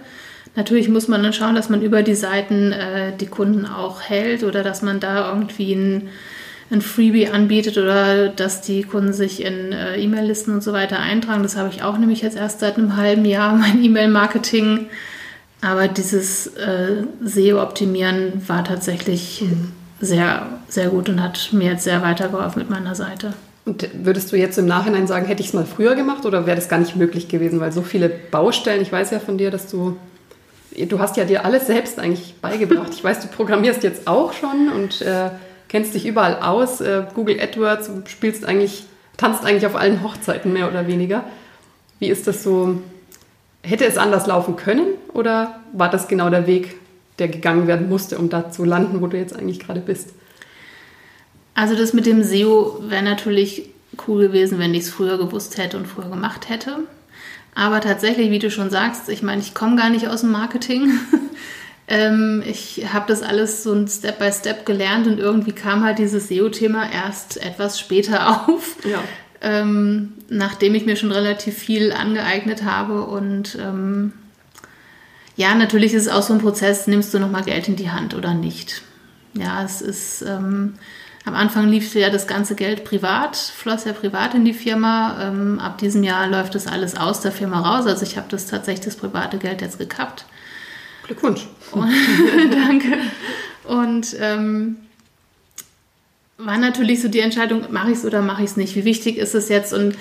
[0.56, 4.44] Natürlich muss man dann schauen, dass man über die Seiten äh, die Kunden auch hält
[4.44, 6.10] oder dass man da irgendwie ein
[6.72, 11.44] ein Freebie anbietet oder dass die Kunden sich in äh, E-Mail-Listen und so weiter eintragen.
[11.44, 14.88] Das habe ich auch nämlich jetzt erst seit einem halben Jahr, mein E-Mail-Marketing.
[15.62, 19.44] Aber dieses äh, SEO-Optimieren war tatsächlich
[20.02, 23.34] sehr, sehr gut und hat mir jetzt sehr weitergeholfen mit meiner Seite.
[23.66, 26.56] Und würdest du jetzt im Nachhinein sagen, hätte ich es mal früher gemacht oder wäre
[26.56, 27.62] das gar nicht möglich gewesen?
[27.62, 29.96] Weil so viele Baustellen, ich weiß ja von dir, dass du,
[30.76, 32.94] du hast ja dir alles selbst eigentlich beigebracht.
[32.94, 35.30] Ich weiß, du programmierst jetzt auch schon und äh,
[35.70, 36.82] kennst dich überall aus.
[36.82, 38.84] Äh, Google AdWords, spielst eigentlich,
[39.16, 41.24] tanzt eigentlich auf allen Hochzeiten mehr oder weniger.
[42.00, 42.80] Wie ist das so?
[43.62, 46.76] Hätte es anders laufen können oder war das genau der Weg,
[47.18, 50.10] der gegangen werden musste, um da zu landen, wo du jetzt eigentlich gerade bist?
[51.56, 53.70] Also das mit dem SEO wäre natürlich
[54.08, 56.80] cool gewesen, wenn ich es früher gewusst hätte und früher gemacht hätte.
[57.56, 60.92] Aber tatsächlich, wie du schon sagst, ich meine, ich komme gar nicht aus dem Marketing.
[61.88, 66.00] Ähm, ich habe das alles so ein Step by Step gelernt und irgendwie kam halt
[66.00, 68.78] dieses SEO-Thema erst etwas später auf.
[68.86, 69.04] Ja.
[69.42, 74.14] Ähm, nachdem ich mir schon relativ viel angeeignet habe und ähm,
[75.36, 78.14] ja, natürlich ist es auch so ein Prozess, nimmst du nochmal Geld in die Hand
[78.14, 78.84] oder nicht.
[79.34, 80.76] Ja, es ist, ähm,
[81.26, 85.18] am Anfang lief ja das ganze Geld privat, floss ja privat in die Firma.
[85.22, 87.86] Ähm, ab diesem Jahr läuft das alles aus der Firma raus.
[87.86, 90.26] Also ich habe das tatsächlich das private Geld jetzt gekappt.
[91.04, 91.48] Glückwunsch.
[91.72, 91.92] Und,
[92.52, 92.98] danke.
[93.64, 94.78] Und ähm,
[96.38, 98.76] war natürlich so die Entscheidung, mache ich es oder mache ich es nicht?
[98.76, 99.74] Wie wichtig ist es jetzt?
[99.74, 99.96] Und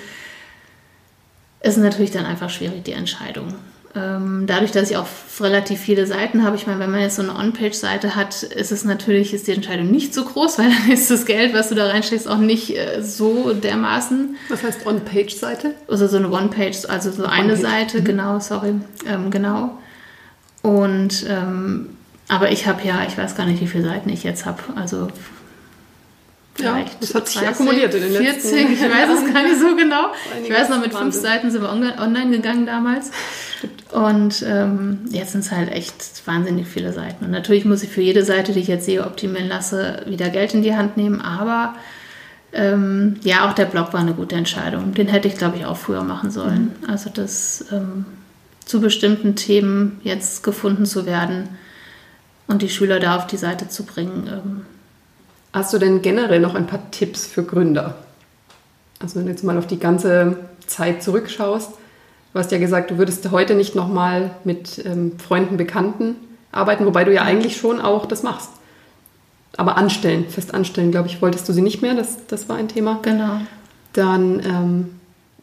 [1.61, 3.55] es ist natürlich dann einfach schwierig, die Entscheidung.
[3.95, 5.07] Ähm, dadurch, dass ich auch
[5.39, 8.85] relativ viele Seiten habe, ich meine, wenn man jetzt so eine On-Page-Seite hat, ist es
[8.85, 11.87] natürlich, ist die Entscheidung nicht so groß, weil dann ist das Geld, was du da
[11.87, 14.35] reinsteckst, auch nicht äh, so dermaßen.
[14.49, 15.75] Was heißt On-Page-Seite?
[15.87, 18.05] Also so eine One-Page, also so eine Seite, mhm.
[18.05, 18.73] genau, sorry,
[19.07, 19.77] ähm, genau.
[20.63, 21.89] Und ähm,
[22.29, 24.59] aber ich habe ja, ich weiß gar nicht, wie viele Seiten ich jetzt habe.
[24.75, 25.09] Also
[26.59, 29.59] ja, das hat sich 30, akkumuliert in den 40, letzten ich weiß es gar nicht
[29.59, 30.13] so genau.
[30.43, 33.11] Ich weiß noch, mit fünf Seiten sind wir online gegangen damals.
[33.91, 37.25] Und ähm, jetzt sind es halt echt wahnsinnig viele Seiten.
[37.25, 40.53] Und natürlich muss ich für jede Seite, die ich jetzt sehe, optimieren lasse, wieder Geld
[40.53, 41.21] in die Hand nehmen.
[41.21, 41.75] Aber
[42.53, 44.93] ähm, ja, auch der Blog war eine gute Entscheidung.
[44.93, 46.75] Den hätte ich, glaube ich, auch früher machen sollen.
[46.81, 46.89] Mhm.
[46.89, 48.05] Also das ähm,
[48.65, 51.49] zu bestimmten Themen jetzt gefunden zu werden
[52.47, 54.65] und die Schüler da auf die Seite zu bringen.
[55.53, 57.95] Hast du denn generell noch ein paar Tipps für Gründer?
[58.99, 61.69] Also wenn du jetzt mal auf die ganze Zeit zurückschaust,
[62.33, 66.15] du hast ja gesagt, du würdest heute nicht nochmal mit ähm, Freunden, Bekannten
[66.51, 68.49] arbeiten, wobei du ja eigentlich schon auch das machst.
[69.55, 72.67] Aber anstellen, fest anstellen, glaube ich, wolltest du sie nicht mehr, das, das war ein
[72.67, 72.99] Thema.
[73.03, 73.41] Genau.
[73.93, 74.99] Dann ähm,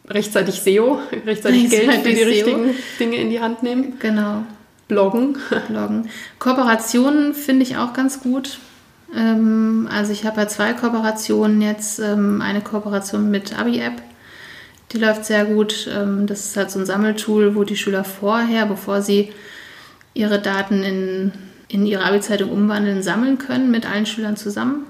[0.09, 2.27] rechtzeitig SEO, rechtzeitig, Geld für die SEO.
[2.27, 3.99] richtigen Dinge in die Hand nehmen.
[4.01, 4.43] Genau.
[4.89, 5.39] Bloggen.
[5.69, 6.09] Bloggen.
[6.41, 8.59] Kooperationen finde ich auch ganz gut.
[9.15, 11.99] Ähm, also ich habe ja zwei Kooperationen jetzt.
[11.99, 14.03] Ähm, eine Kooperation mit Abi-App.
[14.93, 15.89] Die läuft sehr gut.
[15.93, 19.33] Ähm, das ist halt so ein Sammeltool, wo die Schüler vorher, bevor sie
[20.15, 21.33] ihre Daten in,
[21.69, 24.87] in ihre Abi-Zeitung umwandeln, sammeln können mit allen Schülern zusammen.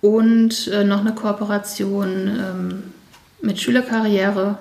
[0.00, 2.82] Und äh, noch eine Kooperation
[3.42, 4.58] mit Schülerkarriere,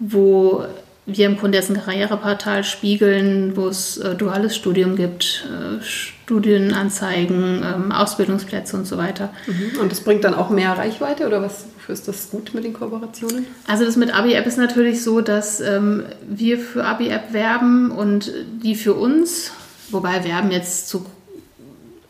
[0.00, 0.64] wo
[1.06, 7.62] wir im Grunde jetzt ein Karriereportal spiegeln, wo es äh, duales Studium gibt, äh, Studienanzeigen,
[7.62, 9.30] ähm, Ausbildungsplätze und so weiter.
[9.46, 9.80] Mhm.
[9.80, 12.72] Und das bringt dann auch mehr Reichweite oder was wofür ist das gut mit den
[12.72, 13.44] Kooperationen?
[13.68, 18.74] Also das mit Abi-App ist natürlich so, dass ähm, wir für Abi-App werben und die
[18.74, 19.52] für uns,
[19.90, 21.04] wobei werben jetzt zu,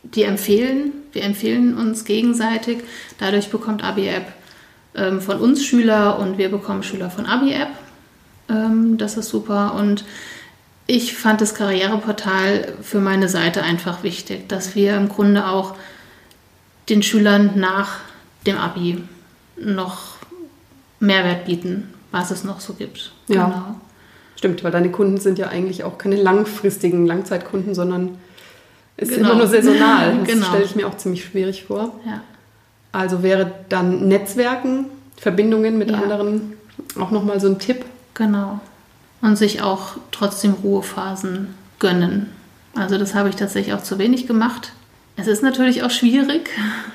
[0.04, 2.84] die empfehlen, wir empfehlen uns gegenseitig.
[3.18, 4.26] Dadurch bekommt Abi-App
[4.94, 7.70] ähm, von uns Schüler und wir bekommen Schüler von Abi-App.
[8.48, 9.74] Ähm, das ist super.
[9.74, 10.04] Und
[10.86, 15.74] ich fand das Karriereportal für meine Seite einfach wichtig, dass wir im Grunde auch
[16.88, 18.00] den Schülern nach
[18.46, 19.02] dem Abi
[19.56, 20.14] noch
[21.00, 21.90] Mehrwert bieten.
[22.10, 23.10] was es noch so gibt.
[23.26, 23.46] Ja.
[23.46, 23.80] Genau.
[24.36, 28.18] Stimmt, weil deine Kunden sind ja eigentlich auch keine langfristigen Langzeitkunden, sondern
[28.96, 29.30] es ist genau.
[29.30, 30.18] immer nur saisonal.
[30.20, 30.46] Das genau.
[30.46, 31.98] stelle ich mir auch ziemlich schwierig vor.
[32.06, 32.20] Ja.
[32.92, 35.98] Also wäre dann Netzwerken, Verbindungen mit ja.
[35.98, 36.52] anderen
[37.00, 37.84] auch nochmal so ein Tipp.
[38.14, 38.60] Genau.
[39.20, 42.30] Und sich auch trotzdem Ruhephasen gönnen.
[42.74, 44.72] Also das habe ich tatsächlich auch zu wenig gemacht.
[45.16, 46.50] Es ist natürlich auch schwierig,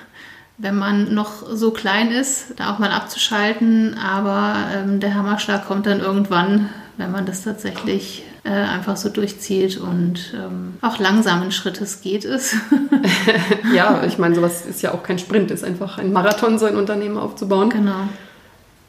[0.58, 3.97] wenn man noch so klein ist, da auch mal abzuschalten.
[3.97, 9.77] Aber ähm, der Hammerschlag kommt dann irgendwann, wenn man das tatsächlich äh, einfach so durchzieht
[9.77, 12.55] und ähm, auch langsamen Schrittes geht es.
[13.73, 16.75] ja, ich meine, sowas ist ja auch kein Sprint, ist einfach ein Marathon, so ein
[16.75, 17.69] Unternehmen aufzubauen.
[17.69, 18.08] Genau.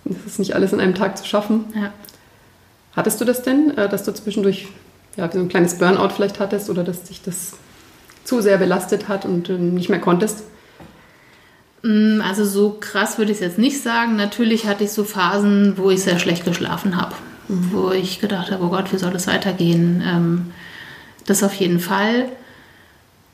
[0.04, 1.66] Das ist nicht alles in einem Tag zu schaffen.
[1.74, 1.92] Ja.
[2.94, 4.68] Hattest du das denn, äh, dass du zwischendurch
[5.16, 7.52] ja, so ein kleines Burnout vielleicht hattest oder dass dich das
[8.24, 10.44] zu sehr belastet hat und ähm, nicht mehr konntest?
[11.82, 14.16] Mm, also so krass würde ich es jetzt nicht sagen.
[14.16, 17.14] Natürlich hatte ich so Phasen, wo ich sehr schlecht geschlafen habe,
[17.48, 17.70] mhm.
[17.72, 20.02] wo ich gedacht habe, oh Gott, wie soll das weitergehen?
[20.04, 20.52] Ähm,
[21.26, 22.26] das auf jeden Fall.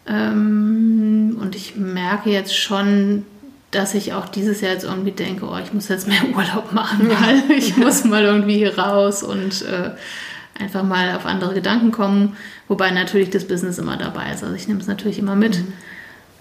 [0.07, 3.25] Ähm, und ich merke jetzt schon,
[3.77, 7.11] dass ich auch dieses Jahr jetzt irgendwie denke, oh, ich muss jetzt mehr Urlaub machen,
[7.11, 9.91] weil ich muss mal irgendwie hier raus und äh,
[10.59, 12.37] einfach mal auf andere Gedanken kommen.
[12.69, 14.43] Wobei natürlich das Business immer dabei ist.
[14.43, 15.59] Also ich nehme es natürlich immer mit.
[15.59, 15.73] Mhm.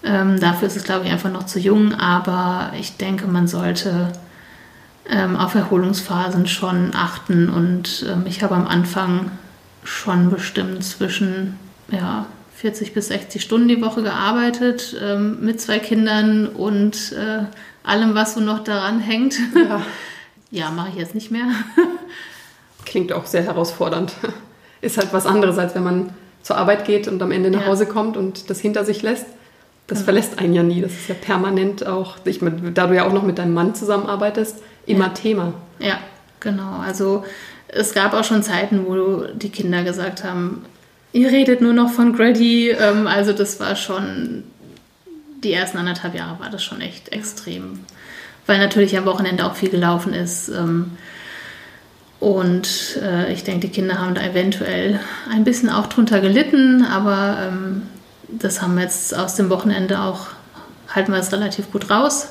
[0.03, 4.13] Ähm, dafür ist es, glaube ich, einfach noch zu jung, aber ich denke, man sollte
[5.09, 9.31] ähm, auf Erholungsphasen schon achten und ähm, ich habe am Anfang
[9.83, 11.57] schon bestimmt zwischen
[11.91, 12.25] ja,
[12.65, 17.43] 40 bis 60 Stunden die Woche gearbeitet ähm, mit zwei Kindern und äh,
[17.83, 19.35] allem, was so noch daran hängt.
[19.55, 19.83] Ja,
[20.49, 21.45] ja mache ich jetzt nicht mehr.
[22.85, 24.13] Klingt auch sehr herausfordernd.
[24.81, 26.09] Ist halt was anderes, als wenn man
[26.41, 27.67] zur Arbeit geht und am Ende nach ja.
[27.67, 29.27] Hause kommt und das hinter sich lässt.
[29.85, 30.05] Das genau.
[30.05, 30.81] verlässt einen ja nie.
[30.81, 32.39] Das ist ja permanent auch, ich,
[32.73, 35.13] da du ja auch noch mit deinem Mann zusammenarbeitest, immer ja.
[35.13, 35.53] Thema.
[35.77, 35.99] Ja,
[36.39, 36.79] genau.
[36.79, 37.25] Also
[37.67, 40.65] es gab auch schon Zeiten, wo die Kinder gesagt haben,
[41.15, 42.69] ihr redet nur noch von Grady.
[42.69, 44.43] Ähm, also das war schon,
[45.43, 47.79] die ersten anderthalb Jahre war das schon echt extrem.
[48.45, 50.49] Weil natürlich am Wochenende auch viel gelaufen ist.
[50.49, 50.91] Ähm,
[52.19, 54.99] und äh, ich denke, die Kinder haben da eventuell
[55.31, 57.83] ein bisschen auch drunter gelitten, aber ähm,
[58.27, 60.27] das haben wir jetzt aus dem Wochenende auch,
[60.93, 62.29] halten wir es relativ gut raus.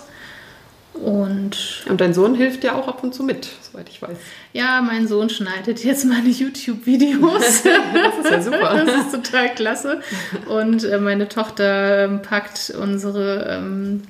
[0.94, 4.16] Und, und dein Sohn hilft ja auch ab und zu mit, soweit ich weiß.
[4.52, 7.62] Ja, mein Sohn schneidet jetzt meine YouTube-Videos.
[7.62, 8.84] das ist ja super.
[8.84, 10.00] Das ist total klasse.
[10.46, 14.02] Und äh, meine Tochter ähm, packt unsere ähm,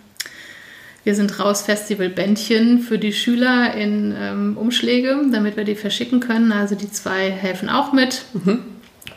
[1.04, 6.52] Wir sind raus Festival-Bändchen für die Schüler in ähm, Umschläge, damit wir die verschicken können.
[6.52, 8.26] Also die zwei helfen auch mit.
[8.34, 8.74] Mhm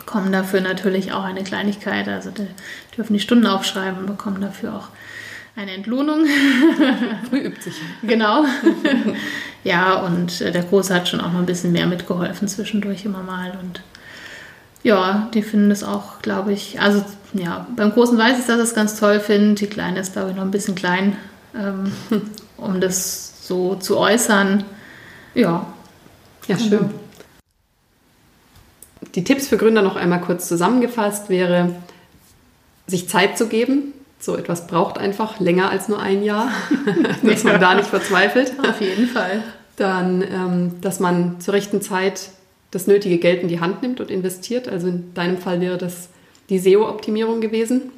[0.08, 2.08] bekommen dafür natürlich auch eine Kleinigkeit.
[2.08, 2.48] Also die
[2.96, 4.88] dürfen die Stunden aufschreiben und bekommen dafür auch
[5.58, 6.26] eine Entlohnung.
[7.30, 7.82] Früh übt sich.
[8.04, 8.46] Genau.
[9.63, 13.24] ja, und äh, der Große hat schon auch noch ein bisschen mehr mitgeholfen zwischendurch immer
[13.24, 13.58] mal.
[13.60, 13.82] Und
[14.84, 18.63] ja, die finden das auch, glaube ich, also ja, beim Großen weiß ich, dass er
[18.63, 19.62] es ganz toll findet.
[19.62, 21.17] Die Kleine ist, glaube ich, noch ein bisschen klein,
[21.56, 21.91] ähm,
[22.58, 24.63] um das so zu äußern.
[25.34, 25.65] Ja.
[26.48, 26.91] Ja, schön.
[29.15, 31.76] Die Tipps für Gründer noch einmal kurz zusammengefasst wäre,
[32.86, 33.93] sich Zeit zu geben.
[34.20, 36.50] So etwas braucht einfach länger als nur ein Jahr,
[37.24, 38.54] dass man da nicht verzweifelt.
[38.68, 39.44] Auf jeden Fall.
[39.76, 42.30] Dann, ähm, dass man zur rechten Zeit
[42.72, 44.68] das nötige Geld in die Hand nimmt und investiert.
[44.68, 46.10] Also in deinem Fall wäre das
[46.50, 47.92] die SEO-Optimierung gewesen.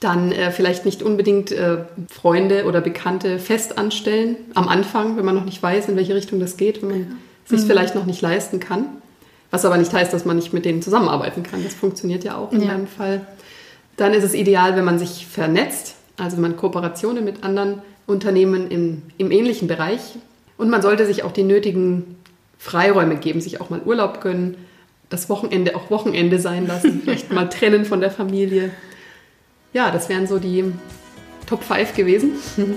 [0.00, 1.78] Dann äh, vielleicht nicht unbedingt äh,
[2.10, 6.38] Freunde oder Bekannte fest anstellen am Anfang, wenn man noch nicht weiß, in welche Richtung
[6.38, 7.06] das geht, wenn man ja.
[7.46, 7.66] sich mhm.
[7.66, 8.86] vielleicht noch nicht leisten kann.
[9.50, 11.62] Was aber nicht heißt, dass man nicht mit denen zusammenarbeiten kann.
[11.62, 12.68] Das funktioniert ja auch in ja.
[12.68, 13.26] meinem Fall.
[13.96, 18.70] Dann ist es ideal, wenn man sich vernetzt, also wenn man Kooperationen mit anderen Unternehmen
[18.70, 20.00] im, im ähnlichen Bereich.
[20.58, 22.16] Und man sollte sich auch die nötigen
[22.58, 24.56] Freiräume geben, sich auch mal Urlaub gönnen,
[25.08, 28.70] das Wochenende auch Wochenende sein lassen, vielleicht mal trennen von der Familie.
[29.72, 30.64] Ja, das wären so die
[31.46, 32.32] Top 5 gewesen.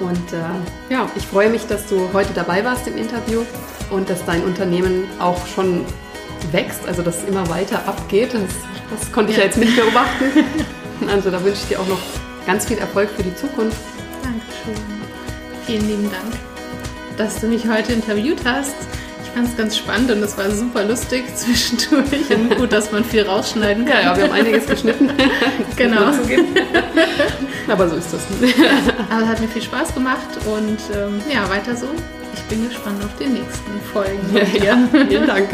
[0.00, 3.42] Und äh, ja, ich freue mich, dass du heute dabei warst im Interview
[3.90, 5.84] und dass dein Unternehmen auch schon
[6.52, 8.32] wächst, also dass es immer weiter abgeht.
[8.32, 8.42] Das,
[8.90, 9.44] das konnte ich ja.
[9.44, 10.24] jetzt nicht beobachten.
[11.06, 12.00] Also da wünsche ich dir auch noch
[12.44, 13.78] ganz viel Erfolg für die Zukunft.
[14.20, 14.84] Dankeschön.
[15.64, 16.34] Vielen lieben Dank,
[17.16, 18.74] dass du mich heute interviewt hast.
[19.22, 22.30] Ich fand es ganz spannend und es war super lustig zwischendurch.
[22.30, 24.02] Und gut, dass man viel rausschneiden kann.
[24.02, 25.08] Ja, ja wir haben einiges geschnitten.
[25.76, 26.10] genau.
[27.68, 28.22] Aber so ist das.
[29.08, 31.86] Aber es hat mir viel Spaß gemacht und ähm, ja, weiter so.
[32.34, 34.34] Ich bin gespannt auf die nächsten Folgen.
[34.34, 35.04] Ja, ja.
[35.06, 35.48] Vielen Dank.